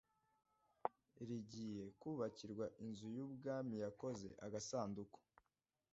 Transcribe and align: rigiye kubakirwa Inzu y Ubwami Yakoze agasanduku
rigiye 1.27 1.85
kubakirwa 1.99 2.65
Inzu 2.83 3.07
y 3.15 3.19
Ubwami 3.25 3.75
Yakoze 3.83 4.27
agasanduku 4.45 5.19